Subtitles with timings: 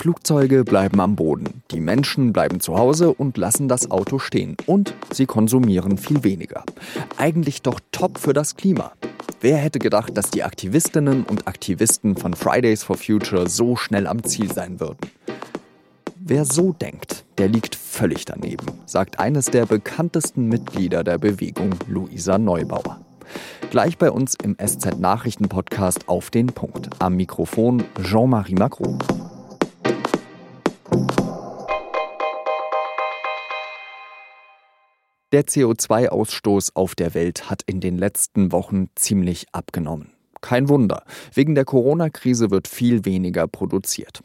[0.00, 4.56] Flugzeuge bleiben am Boden, die Menschen bleiben zu Hause und lassen das Auto stehen.
[4.64, 6.64] Und sie konsumieren viel weniger.
[7.18, 8.92] Eigentlich doch top für das Klima.
[9.42, 14.24] Wer hätte gedacht, dass die Aktivistinnen und Aktivisten von Fridays for Future so schnell am
[14.24, 15.10] Ziel sein würden?
[16.18, 22.38] Wer so denkt, der liegt völlig daneben, sagt eines der bekanntesten Mitglieder der Bewegung, Luisa
[22.38, 23.02] Neubauer.
[23.70, 26.88] Gleich bei uns im SZ Nachrichten Podcast auf den Punkt.
[27.00, 28.98] Am Mikrofon Jean-Marie Macron.
[35.32, 40.10] Der CO2-Ausstoß auf der Welt hat in den letzten Wochen ziemlich abgenommen.
[40.40, 44.22] Kein Wunder, wegen der Corona-Krise wird viel weniger produziert.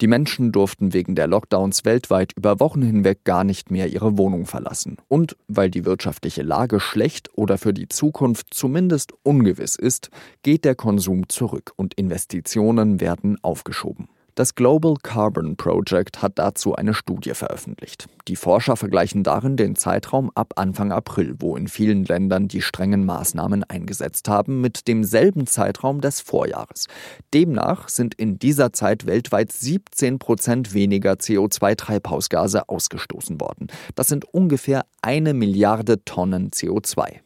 [0.00, 4.46] Die Menschen durften wegen der Lockdowns weltweit über Wochen hinweg gar nicht mehr ihre Wohnung
[4.46, 4.96] verlassen.
[5.08, 10.08] Und weil die wirtschaftliche Lage schlecht oder für die Zukunft zumindest ungewiss ist,
[10.42, 14.08] geht der Konsum zurück und Investitionen werden aufgeschoben.
[14.36, 18.06] Das Global Carbon Project hat dazu eine Studie veröffentlicht.
[18.28, 23.06] Die Forscher vergleichen darin den Zeitraum ab Anfang April, wo in vielen Ländern die strengen
[23.06, 26.86] Maßnahmen eingesetzt haben, mit demselben Zeitraum des Vorjahres.
[27.32, 33.68] Demnach sind in dieser Zeit weltweit 17 Prozent weniger CO2-Treibhausgase ausgestoßen worden.
[33.94, 37.20] Das sind ungefähr eine Milliarde Tonnen CO2.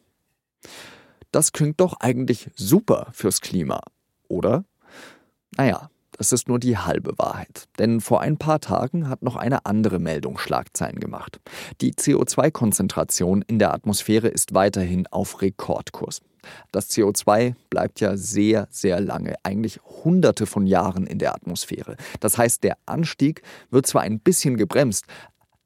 [1.32, 3.80] Das klingt doch eigentlich super fürs Klima,
[4.28, 4.64] oder?
[5.56, 7.66] Naja, es ist nur die halbe Wahrheit.
[7.78, 11.40] Denn vor ein paar Tagen hat noch eine andere Meldung Schlagzeilen gemacht.
[11.80, 16.20] Die CO2-Konzentration in der Atmosphäre ist weiterhin auf Rekordkurs.
[16.72, 21.96] Das CO2 bleibt ja sehr, sehr lange, eigentlich hunderte von Jahren in der Atmosphäre.
[22.20, 25.06] Das heißt, der Anstieg wird zwar ein bisschen gebremst,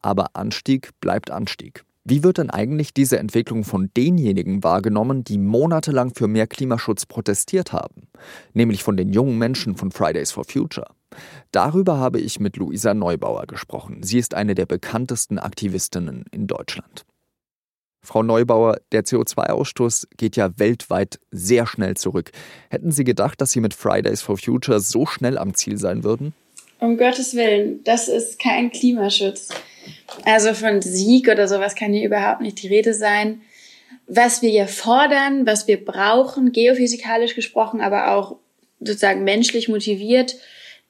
[0.02, 1.84] aber Anstieg bleibt Anstieg.
[2.06, 7.72] Wie wird denn eigentlich diese Entwicklung von denjenigen wahrgenommen, die monatelang für mehr Klimaschutz protestiert
[7.72, 8.08] haben?
[8.52, 10.88] Nämlich von den jungen Menschen von Fridays for Future.
[11.50, 14.02] Darüber habe ich mit Luisa Neubauer gesprochen.
[14.02, 17.06] Sie ist eine der bekanntesten Aktivistinnen in Deutschland.
[18.02, 22.32] Frau Neubauer, der CO2-Ausstoß geht ja weltweit sehr schnell zurück.
[22.68, 26.34] Hätten Sie gedacht, dass Sie mit Fridays for Future so schnell am Ziel sein würden?
[26.80, 29.48] Um Gottes Willen, das ist kein Klimaschutz.
[30.24, 33.42] Also von Sieg oder sowas kann hier überhaupt nicht die Rede sein.
[34.06, 38.36] Was wir hier fordern, was wir brauchen, geophysikalisch gesprochen, aber auch
[38.80, 40.36] sozusagen menschlich motiviert,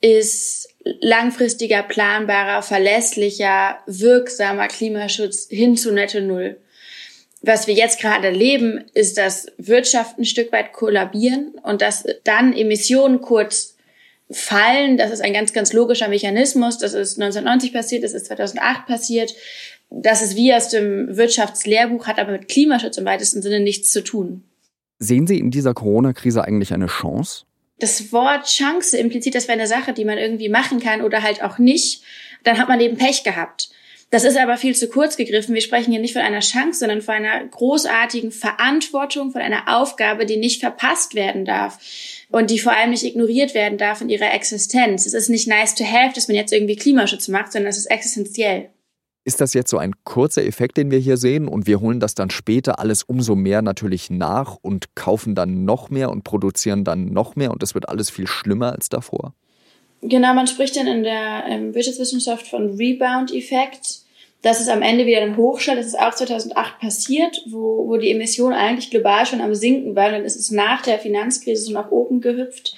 [0.01, 0.69] ist
[1.01, 6.59] langfristiger, planbarer, verlässlicher, wirksamer Klimaschutz hin zu Netto Null.
[7.41, 12.55] Was wir jetzt gerade erleben, ist, dass Wirtschaft ein Stück weit kollabieren und dass dann
[12.55, 13.74] Emissionen kurz
[14.31, 14.97] fallen.
[14.97, 16.79] Das ist ein ganz, ganz logischer Mechanismus.
[16.79, 19.35] Das ist 1990 passiert, das ist 2008 passiert.
[19.91, 24.03] Das ist wie aus dem Wirtschaftslehrbuch, hat aber mit Klimaschutz im weitesten Sinne nichts zu
[24.03, 24.43] tun.
[24.99, 27.45] Sehen Sie in dieser Corona-Krise eigentlich eine Chance?
[27.79, 31.43] Das Wort Chance impliziert, das wäre eine Sache, die man irgendwie machen kann oder halt
[31.43, 32.03] auch nicht.
[32.45, 33.71] Dann hat man eben Pech gehabt.
[34.11, 35.55] Das ist aber viel zu kurz gegriffen.
[35.55, 40.25] Wir sprechen hier nicht von einer Chance, sondern von einer großartigen Verantwortung, von einer Aufgabe,
[40.25, 41.79] die nicht verpasst werden darf
[42.31, 45.07] und die vor allem nicht ignoriert werden darf in ihrer Existenz.
[45.07, 47.87] Es ist nicht nice to have, dass man jetzt irgendwie Klimaschutz macht, sondern es ist
[47.87, 48.71] existenziell.
[49.27, 52.15] Ist das jetzt so ein kurzer Effekt, den wir hier sehen und wir holen das
[52.15, 57.07] dann später alles umso mehr natürlich nach und kaufen dann noch mehr und produzieren dann
[57.07, 59.35] noch mehr und es wird alles viel schlimmer als davor?
[60.03, 64.04] Genau, man spricht dann in der ähm, Wirtschaftswissenschaft von Rebound-Effekt
[64.45, 65.85] dass es am Ende wieder dann hochschaltet.
[65.85, 70.13] Das ist auch 2008 passiert, wo, wo die Emissionen eigentlich global schon am Sinken waren.
[70.13, 72.75] Dann ist es nach der Finanzkrise so nach oben gehüpft.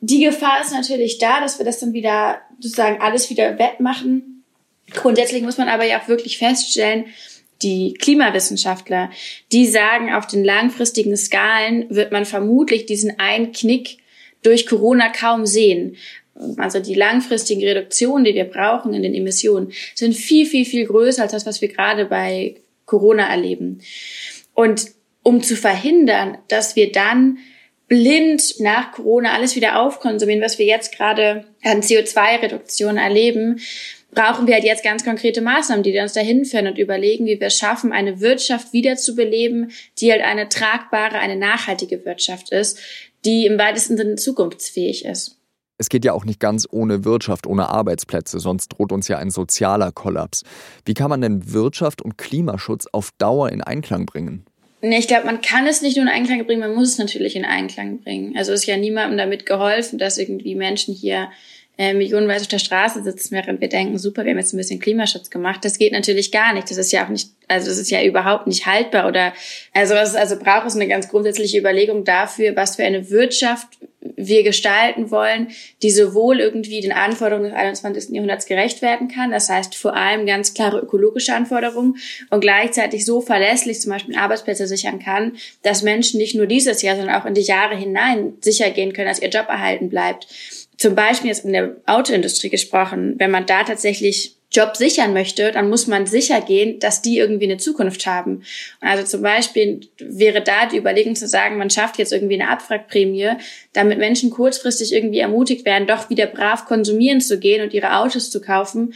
[0.00, 4.42] Die Gefahr ist natürlich da, dass wir das dann wieder sozusagen alles wieder wettmachen.
[4.94, 7.06] Grundsätzlich muss man aber ja auch wirklich feststellen,
[7.62, 9.10] die Klimawissenschaftler,
[9.52, 13.98] die sagen, auf den langfristigen Skalen wird man vermutlich diesen einen Knick
[14.42, 15.96] durch Corona kaum sehen
[16.56, 21.22] also die langfristigen Reduktionen, die wir brauchen in den Emissionen, sind viel, viel, viel größer
[21.22, 23.80] als das, was wir gerade bei Corona erleben.
[24.54, 24.86] Und
[25.22, 27.38] um zu verhindern, dass wir dann
[27.88, 33.60] blind nach Corona alles wieder aufkonsumieren, was wir jetzt gerade an CO2-Reduktion erleben,
[34.12, 37.48] brauchen wir halt jetzt ganz konkrete Maßnahmen, die uns dahin führen und überlegen, wie wir
[37.48, 42.78] es schaffen, eine Wirtschaft wiederzubeleben, die halt eine tragbare, eine nachhaltige Wirtschaft ist,
[43.24, 45.36] die im weitesten Sinne zukunftsfähig ist.
[45.78, 49.30] Es geht ja auch nicht ganz ohne Wirtschaft, ohne Arbeitsplätze, sonst droht uns ja ein
[49.30, 50.42] sozialer Kollaps.
[50.84, 54.46] Wie kann man denn Wirtschaft und Klimaschutz auf Dauer in Einklang bringen?
[54.82, 57.34] Nee, ich glaube, man kann es nicht nur in Einklang bringen, man muss es natürlich
[57.34, 58.36] in Einklang bringen.
[58.36, 61.28] Also ist ja niemandem damit geholfen, dass irgendwie Menschen hier
[61.78, 64.80] äh, millionenweise auf der Straße sitzen, während wir denken, super, wir haben jetzt ein bisschen
[64.80, 65.64] Klimaschutz gemacht.
[65.64, 66.70] Das geht natürlich gar nicht.
[66.70, 69.32] Das ist ja auch nicht, also das ist ja überhaupt nicht haltbar oder,
[69.74, 73.68] also was es also braucht, ist eine ganz grundsätzliche Überlegung dafür, was für eine Wirtschaft
[74.16, 75.48] wir gestalten wollen,
[75.82, 78.14] die sowohl irgendwie den Anforderungen des 21.
[78.14, 81.96] Jahrhunderts gerecht werden kann, das heißt vor allem ganz klare ökologische Anforderungen
[82.30, 86.96] und gleichzeitig so verlässlich zum Beispiel Arbeitsplätze sichern kann, dass Menschen nicht nur dieses Jahr,
[86.96, 90.26] sondern auch in die Jahre hinein sicher gehen können, dass ihr Job erhalten bleibt.
[90.76, 95.68] Zum Beispiel jetzt in der Autoindustrie gesprochen, wenn man da tatsächlich Job sichern möchte, dann
[95.68, 98.42] muss man sicher gehen, dass die irgendwie eine Zukunft haben.
[98.80, 103.32] Also zum Beispiel wäre da die Überlegung zu sagen, man schafft jetzt irgendwie eine Abwrackprämie,
[103.72, 108.30] damit Menschen kurzfristig irgendwie ermutigt werden, doch wieder brav konsumieren zu gehen und ihre Autos
[108.30, 108.94] zu kaufen,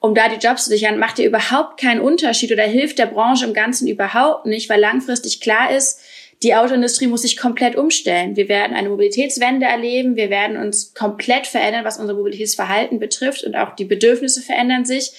[0.00, 3.46] um da die Jobs zu sichern, macht ja überhaupt keinen Unterschied oder hilft der Branche
[3.46, 6.00] im Ganzen überhaupt nicht, weil langfristig klar ist,
[6.42, 8.34] die Autoindustrie muss sich komplett umstellen.
[8.34, 10.16] Wir werden eine Mobilitätswende erleben.
[10.16, 15.12] Wir werden uns komplett verändern, was unser Mobilitätsverhalten betrifft und auch die Bedürfnisse verändern sich.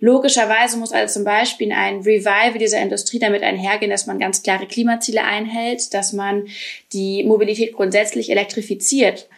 [0.00, 4.66] Logischerweise muss also zum Beispiel ein Revival dieser Industrie damit einhergehen, dass man ganz klare
[4.66, 6.48] Klimaziele einhält, dass man
[6.92, 9.28] die Mobilität grundsätzlich elektrifiziert.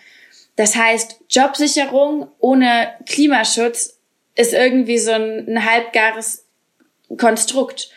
[0.57, 3.99] Das heißt, Jobsicherung ohne Klimaschutz
[4.37, 6.47] ist irgendwie so ein, ein halbgares
[7.19, 7.91] Konstrukt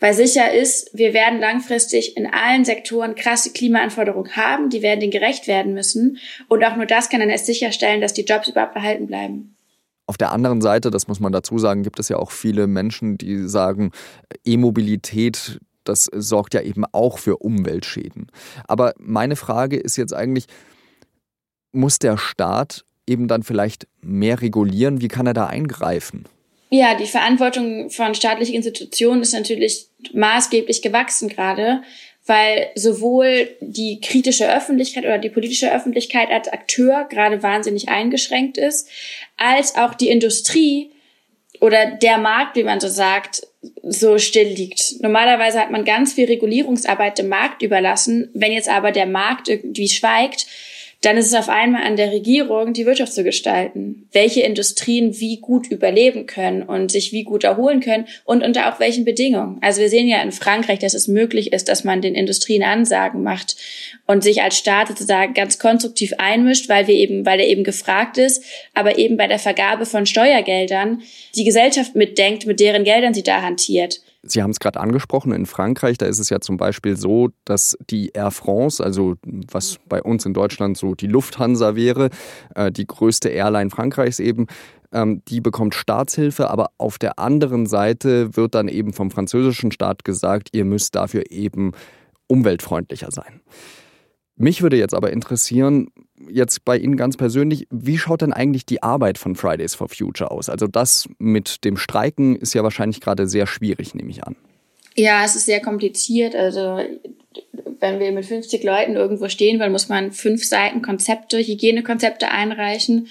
[0.00, 5.12] weil sicher ist, wir werden langfristig in allen Sektoren krasse Klimaanforderungen haben, die werden denen
[5.12, 6.18] gerecht werden müssen.
[6.48, 9.56] Und auch nur das kann dann erst sicherstellen, dass die Jobs überhaupt erhalten bleiben.
[10.06, 13.18] Auf der anderen Seite, das muss man dazu sagen, gibt es ja auch viele Menschen,
[13.18, 13.90] die sagen,
[14.44, 18.30] E-Mobilität, das sorgt ja eben auch für Umweltschäden.
[18.66, 20.46] Aber meine Frage ist jetzt eigentlich,
[21.72, 25.00] muss der Staat eben dann vielleicht mehr regulieren?
[25.00, 26.24] Wie kann er da eingreifen?
[26.70, 31.82] Ja, die Verantwortung von staatlichen Institutionen ist natürlich maßgeblich gewachsen gerade,
[32.26, 38.88] weil sowohl die kritische Öffentlichkeit oder die politische Öffentlichkeit als Akteur gerade wahnsinnig eingeschränkt ist,
[39.38, 40.90] als auch die Industrie
[41.60, 43.46] oder der Markt, wie man so sagt,
[43.82, 45.00] so still liegt.
[45.00, 48.30] Normalerweise hat man ganz viel Regulierungsarbeit dem Markt überlassen.
[48.34, 50.46] Wenn jetzt aber der Markt irgendwie schweigt,
[51.02, 54.08] dann ist es auf einmal an der Regierung, die Wirtschaft zu gestalten.
[54.10, 58.80] Welche Industrien wie gut überleben können und sich wie gut erholen können und unter auch
[58.80, 59.58] welchen Bedingungen.
[59.60, 63.22] Also wir sehen ja in Frankreich, dass es möglich ist, dass man den Industrien Ansagen
[63.22, 63.56] macht
[64.08, 68.18] und sich als Staat sozusagen ganz konstruktiv einmischt, weil wir eben, weil er eben gefragt
[68.18, 68.42] ist,
[68.74, 71.02] aber eben bei der Vergabe von Steuergeldern
[71.36, 74.00] die Gesellschaft mitdenkt, mit deren Geldern sie da hantiert.
[74.22, 77.78] Sie haben es gerade angesprochen, in Frankreich, da ist es ja zum Beispiel so, dass
[77.88, 82.10] die Air France, also was bei uns in Deutschland so die Lufthansa wäre,
[82.54, 84.46] äh, die größte Airline Frankreichs eben,
[84.92, 90.04] ähm, die bekommt Staatshilfe, aber auf der anderen Seite wird dann eben vom französischen Staat
[90.04, 91.72] gesagt, ihr müsst dafür eben
[92.26, 93.40] umweltfreundlicher sein.
[94.34, 95.88] Mich würde jetzt aber interessieren,
[96.30, 100.30] jetzt bei Ihnen ganz persönlich, wie schaut denn eigentlich die Arbeit von Fridays for Future
[100.30, 100.48] aus?
[100.48, 104.36] Also das mit dem Streiken ist ja wahrscheinlich gerade sehr schwierig, nehme ich an.
[104.96, 106.34] Ja, es ist sehr kompliziert.
[106.34, 106.80] Also
[107.80, 113.08] wenn wir mit 50 Leuten irgendwo stehen wollen, muss man fünf Seiten Konzepte, Hygienekonzepte einreichen.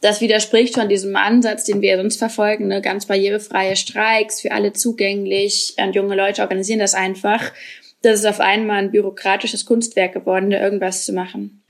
[0.00, 2.82] Das widerspricht von diesem Ansatz, den wir sonst verfolgen, ne?
[2.82, 5.74] ganz barrierefreie Streiks, für alle zugänglich.
[5.82, 7.52] Und junge Leute organisieren das einfach
[8.04, 11.62] das ist auf einmal ein bürokratisches Kunstwerk geworden, da irgendwas zu machen.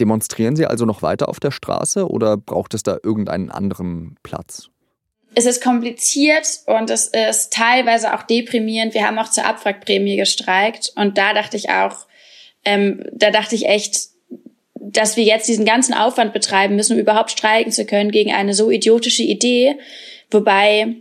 [0.00, 4.68] Demonstrieren Sie also noch weiter auf der Straße oder braucht es da irgendeinen anderen Platz?
[5.34, 8.94] Es ist kompliziert und es ist teilweise auch deprimierend.
[8.94, 12.06] Wir haben auch zur Abwrackprämie gestreikt und da dachte ich auch,
[12.64, 14.08] ähm, da dachte ich echt,
[14.74, 18.52] dass wir jetzt diesen ganzen Aufwand betreiben müssen, um überhaupt streiken zu können gegen eine
[18.52, 19.76] so idiotische Idee.
[20.30, 20.96] Wobei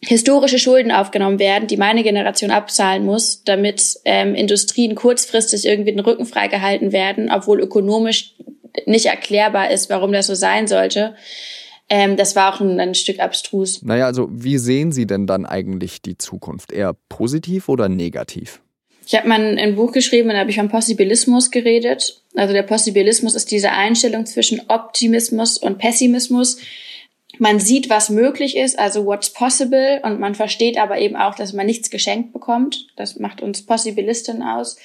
[0.00, 6.00] historische Schulden aufgenommen werden, die meine Generation abzahlen muss, damit ähm, Industrien kurzfristig irgendwie den
[6.00, 8.34] Rücken freigehalten werden, obwohl ökonomisch
[8.86, 11.14] nicht erklärbar ist, warum das so sein sollte.
[11.90, 13.82] Ähm, das war auch ein, ein Stück abstrus.
[13.82, 16.70] Naja, also wie sehen Sie denn dann eigentlich die Zukunft?
[16.70, 18.60] Eher positiv oder negativ?
[19.06, 22.22] Ich habe mal ein, Buch geschrieben, da habe ich vom Possibilismus geredet.
[22.34, 26.58] Also der Possibilismus ist diese Einstellung zwischen Optimismus und Pessimismus
[27.38, 31.52] man sieht, was möglich ist, also what's possible, und man versteht aber eben auch, dass
[31.52, 32.88] man nichts geschenkt bekommt.
[32.96, 34.76] Das macht uns Possibilisten aus.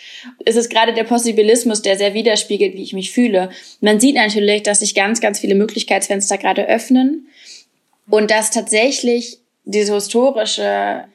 [0.45, 3.49] Es ist gerade der Possibilismus, der sehr widerspiegelt, wie ich mich fühle.
[3.81, 7.27] Man sieht natürlich, dass sich ganz, ganz viele Möglichkeitsfenster gerade öffnen
[8.09, 11.05] und dass tatsächlich diese historische,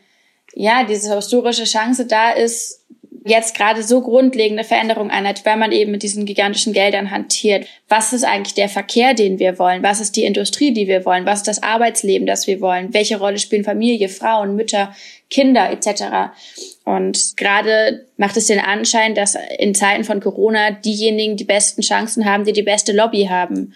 [0.54, 2.84] ja, diese historische Chance da ist,
[3.24, 7.66] jetzt gerade so grundlegende Veränderungen einleitet, weil man eben mit diesen gigantischen Geldern hantiert.
[7.88, 9.82] Was ist eigentlich der Verkehr, den wir wollen?
[9.82, 11.26] Was ist die Industrie, die wir wollen?
[11.26, 12.94] Was ist das Arbeitsleben, das wir wollen?
[12.94, 14.94] Welche Rolle spielen Familie, Frauen, Mütter,
[15.30, 16.32] Kinder etc.?
[16.84, 22.24] Und gerade macht es den Anschein, dass in Zeiten von Corona diejenigen die besten Chancen
[22.24, 23.74] haben, die die beste Lobby haben.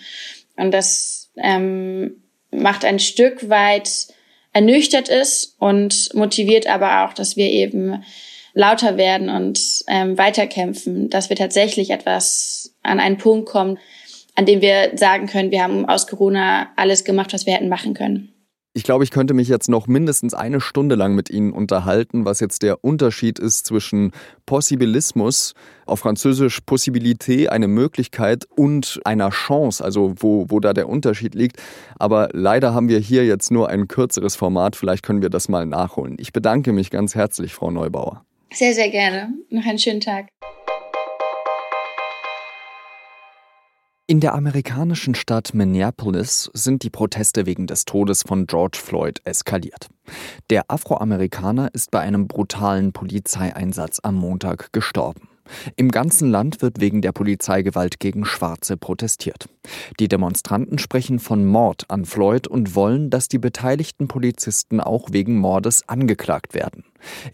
[0.57, 3.91] Und das ähm, macht ein Stück weit
[4.53, 8.05] ernüchtert ist und motiviert aber auch, dass wir eben
[8.55, 13.79] lauter werden und ähm, weiterkämpfen, dass wir tatsächlich etwas an einen Punkt kommen,
[14.35, 17.95] an dem wir sagen können, wir haben aus Corona alles gemacht, was wir hätten machen
[17.95, 18.33] können.
[18.75, 22.41] Ich glaube, ich könnte mich jetzt noch mindestens eine Stunde lang mit Ihnen unterhalten, was
[22.41, 24.13] jetzt der Unterschied ist zwischen
[24.47, 25.53] Possibilismus,
[25.85, 31.59] auf Französisch Possibilité, eine Möglichkeit und einer Chance, also wo, wo da der Unterschied liegt.
[31.99, 35.67] Aber leider haben wir hier jetzt nur ein kürzeres Format, vielleicht können wir das mal
[35.67, 36.17] nachholen.
[36.19, 38.25] Ich bedanke mich ganz herzlich, Frau Neubauer.
[38.55, 39.35] Sehr, sehr gerne.
[39.51, 40.29] Noch einen schönen Tag.
[44.07, 49.89] In der amerikanischen Stadt Minneapolis sind die Proteste wegen des Todes von George Floyd eskaliert.
[50.51, 55.29] Der Afroamerikaner ist bei einem brutalen Polizeieinsatz am Montag gestorben.
[55.77, 59.49] Im ganzen Land wird wegen der Polizeigewalt gegen Schwarze protestiert.
[59.99, 65.39] Die Demonstranten sprechen von Mord an Floyd und wollen, dass die beteiligten Polizisten auch wegen
[65.39, 66.85] Mordes angeklagt werden.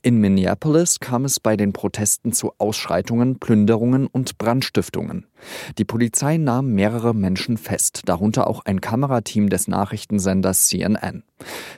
[0.03, 5.27] In Minneapolis kam es bei den Protesten zu Ausschreitungen, Plünderungen und Brandstiftungen.
[5.79, 11.23] Die Polizei nahm mehrere Menschen fest, darunter auch ein Kamerateam des Nachrichtensenders CNN.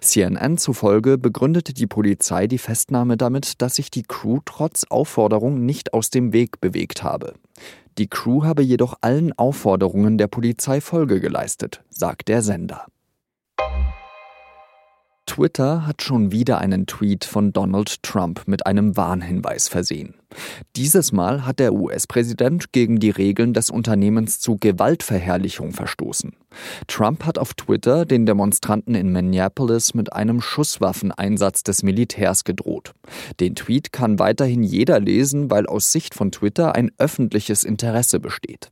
[0.01, 5.93] CNN zufolge begründete die Polizei die Festnahme damit, dass sich die Crew trotz Aufforderung nicht
[5.93, 7.35] aus dem Weg bewegt habe.
[7.99, 12.87] Die Crew habe jedoch allen Aufforderungen der Polizei Folge geleistet, sagt der Sender.
[15.27, 20.15] Twitter hat schon wieder einen Tweet von Donald Trump mit einem Warnhinweis versehen.
[20.77, 26.35] Dieses Mal hat der US-Präsident gegen die Regeln des Unternehmens zu Gewaltverherrlichung verstoßen.
[26.89, 32.93] Trump hat auf Twitter den Demonstranten in Minneapolis mit einem Schusswaffeneinsatz des Militärs gedroht.
[33.39, 38.71] Den Tweet kann weiterhin jeder lesen, weil aus Sicht von Twitter ein öffentliches Interesse besteht.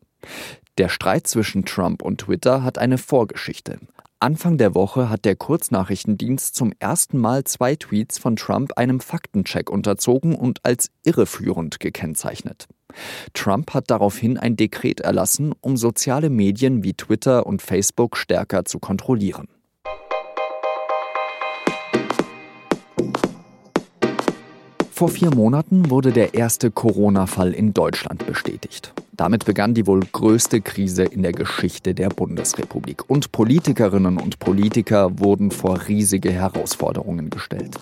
[0.78, 3.78] Der Streit zwischen Trump und Twitter hat eine Vorgeschichte.
[4.21, 9.71] Anfang der Woche hat der Kurznachrichtendienst zum ersten Mal zwei Tweets von Trump einem Faktencheck
[9.71, 12.67] unterzogen und als irreführend gekennzeichnet.
[13.33, 18.81] Trump hat daraufhin ein Dekret erlassen, um soziale Medien wie Twitter und Facebook stärker zu
[18.81, 19.47] kontrollieren.
[24.91, 28.93] Vor vier Monaten wurde der erste Corona-Fall in Deutschland bestätigt.
[29.19, 33.11] Damit begann die wohl größte Krise in der Geschichte der Bundesrepublik.
[33.11, 37.81] Und Politikerinnen und Politiker wurden vor riesige Herausforderungen gestellt.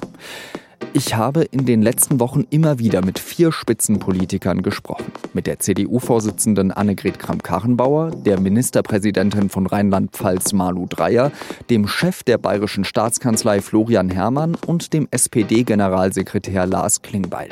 [0.96, 5.12] Ich habe in den letzten Wochen immer wieder mit vier Spitzenpolitikern gesprochen.
[5.34, 11.32] Mit der CDU-Vorsitzenden Annegret Kramp-Karrenbauer, der Ministerpräsidentin von Rheinland-Pfalz Malu Dreyer,
[11.68, 17.50] dem Chef der bayerischen Staatskanzlei Florian Herrmann und dem SPD-Generalsekretär Lars Klingbeil.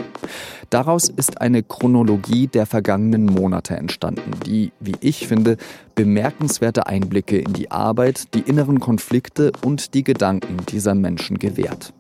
[0.71, 5.59] Daraus ist eine Chronologie der vergangenen Monate entstanden, die, wie ich finde,
[5.95, 11.93] bemerkenswerte Einblicke in die Arbeit, die inneren Konflikte und die Gedanken dieser Menschen gewährt.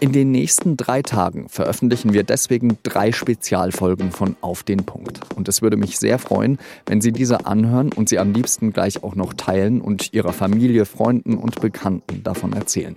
[0.00, 5.20] In den nächsten drei Tagen veröffentlichen wir deswegen drei Spezialfolgen von Auf den Punkt.
[5.34, 9.02] Und es würde mich sehr freuen, wenn Sie diese anhören und sie am liebsten gleich
[9.02, 12.96] auch noch teilen und Ihrer Familie, Freunden und Bekannten davon erzählen.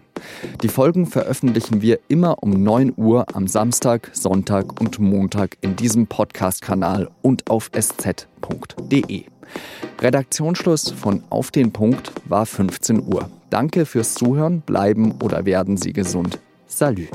[0.61, 6.07] Die Folgen veröffentlichen wir immer um 9 Uhr am Samstag, Sonntag und Montag in diesem
[6.07, 9.23] Podcast-Kanal und auf sz.de.
[10.01, 13.29] Redaktionsschluss von Auf den Punkt war 15 Uhr.
[13.49, 16.39] Danke fürs Zuhören, bleiben oder werden Sie gesund.
[16.67, 17.09] Salut